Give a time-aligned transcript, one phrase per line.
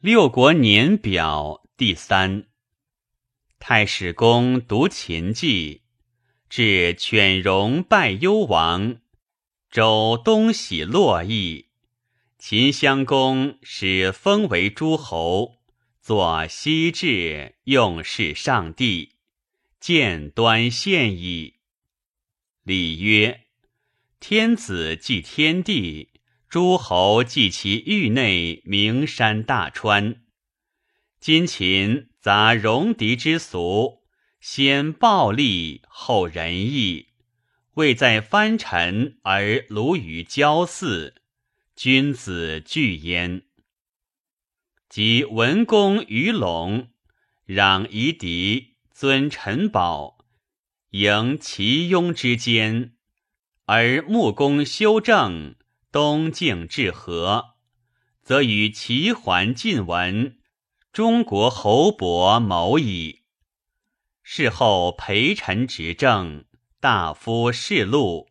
[0.00, 2.46] 六国年表第三。
[3.58, 5.82] 太史公读秦记，
[6.48, 9.00] 至犬戎败幽王，
[9.68, 11.66] 周东徙洛邑。
[12.38, 15.56] 秦襄公始封为诸侯，
[16.00, 19.16] 作西至，用事上帝，
[19.80, 21.56] 见端献矣。
[22.62, 23.46] 礼曰：
[24.20, 26.10] 天子祭天地，
[26.48, 30.22] 诸侯祭其域内名山大川。
[31.20, 34.00] 今秦杂戎狄之俗，
[34.40, 37.08] 先暴力，后仁义，
[37.74, 41.16] 未在藩臣而鲁与交祀。
[41.76, 43.42] 君子惧焉。
[44.88, 46.86] 及文公于陇，
[47.46, 50.24] 攘夷狄，尊陈宝，
[50.92, 52.94] 迎齐雍之间，
[53.66, 55.54] 而穆公修正，
[55.90, 57.54] 东晋至和，
[58.22, 60.38] 则与齐桓晋文，
[60.92, 63.22] 中国侯伯谋矣。
[64.22, 66.44] 事后陪臣执政，
[66.78, 68.28] 大夫士禄，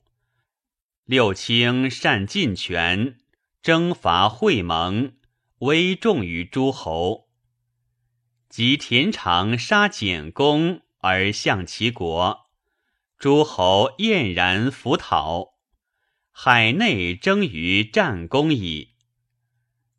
[1.05, 3.17] 六卿善尽权。
[3.63, 5.17] 征伐会盟，
[5.59, 7.27] 威重于诸侯。
[8.47, 12.47] 及田常杀简公而向其国，
[13.17, 15.56] 诸侯晏然服讨。
[16.39, 18.89] 海内争于战功矣。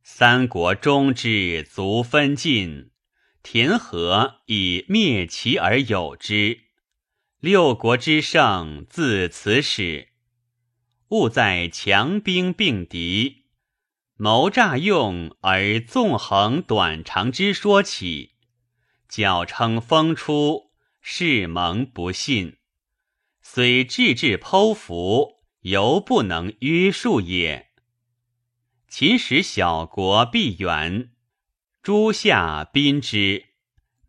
[0.04, 2.92] 三国终之，足分晋。
[3.42, 6.60] 田和以灭齐而有之。
[7.40, 10.10] 六国之盛，自此始。
[11.08, 13.46] 务在强兵并敌。
[14.16, 18.36] 谋诈用而纵横短长之说起，
[19.08, 20.70] 矫称风出，
[21.02, 22.58] 世蒙不信。
[23.42, 27.70] 虽志志剖腹，犹不能约束也。
[28.88, 31.10] 秦使小国必远，
[31.82, 33.46] 诸夏宾之，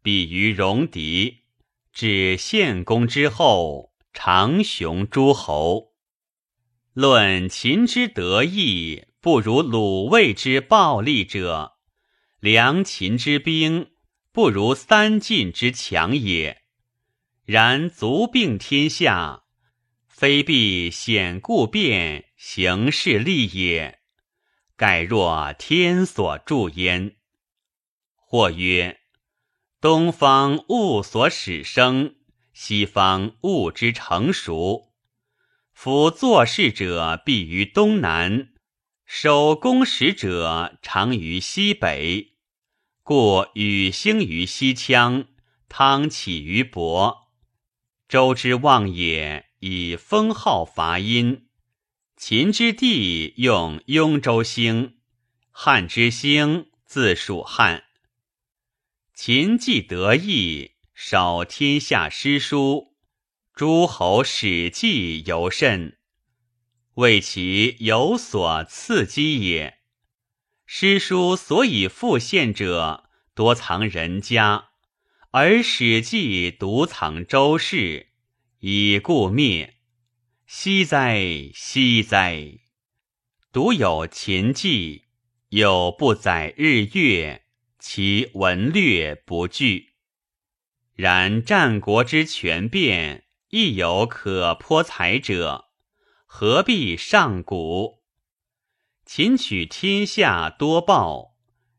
[0.01, 1.43] 比于戎狄，
[1.91, 5.93] 至献公之后，长雄诸侯。
[6.93, 9.05] 论秦之得意。
[9.21, 11.73] 不如鲁卫之暴力者，
[12.39, 13.91] 良秦之兵
[14.31, 16.61] 不如三晋之强也。
[17.43, 19.43] 然足并天下，
[20.19, 23.99] 非必显故变，行事利也。
[24.75, 27.15] 盖若天所助焉。
[28.15, 28.99] 或曰：
[29.79, 32.15] 东方物所始生，
[32.51, 34.91] 西方物之成熟。
[35.71, 38.49] 夫做事者，必于东南。
[39.05, 42.33] 守宫使者常于西北，
[43.03, 45.27] 故禹兴于西羌，
[45.69, 47.29] 汤起于亳。
[48.09, 51.47] 周之望也，以封号伐殷；
[52.15, 54.97] 秦之地用雍州兴，
[55.51, 57.83] 汉之兴自属汉。
[59.13, 62.95] 秦既得意，少天下诗书，
[63.53, 65.97] 诸侯史记尤甚。
[66.95, 69.79] 为其有所刺激也。
[70.65, 74.69] 诗书所以复现者，多藏人家，
[75.31, 78.08] 而《史记》独藏周氏，
[78.61, 79.75] 以故灭。
[80.45, 81.49] 惜哉！
[81.53, 82.59] 惜哉！
[83.53, 85.05] 独有秦记，
[85.47, 87.45] 有不载日月，
[87.79, 89.93] 其文略不具。
[90.93, 95.69] 然战国之权变，亦有可颇才者。
[96.25, 98.03] 何必上古？
[99.05, 101.37] 秦取天下多暴，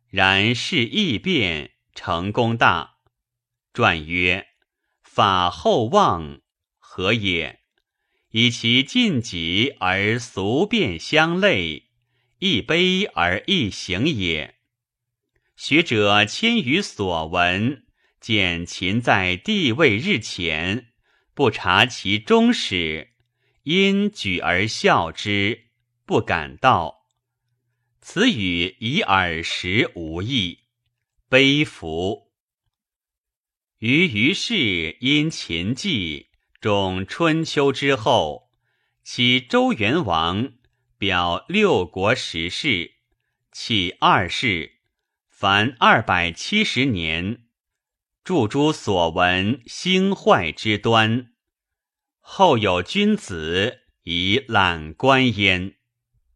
[0.09, 2.95] 然事易变，成功大。
[3.75, 4.47] 传曰
[5.05, 6.41] ：“法后望，
[6.93, 7.61] 何也？
[8.31, 11.89] 以其尽己而俗变相类，
[12.41, 14.56] 亦悲而易行也。”
[15.55, 17.87] 学者迁于所闻，
[18.21, 20.89] 见秦在地位日前，
[21.33, 23.12] 不察其终始。
[23.62, 25.69] 因举而笑之，
[26.05, 27.07] 不敢道。
[28.01, 30.65] 此语以耳实无益，
[31.28, 32.33] 悲服。
[33.78, 36.29] 于于是因秦纪，
[36.60, 38.51] 种春秋之后，
[39.03, 40.53] 其周元王
[40.98, 42.97] 表六国十世，
[43.51, 44.80] 起二世，
[45.30, 47.45] 凡二百七十年，
[48.22, 51.33] 著诸所闻兴坏之端。
[52.18, 55.77] 后有君子以览观焉。